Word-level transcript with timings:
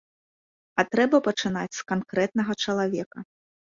А 0.79 0.85
трэба 0.95 1.21
пачынаць 1.29 1.77
з 1.79 1.87
канкрэтнага 1.95 2.53
чалавека. 2.67 3.19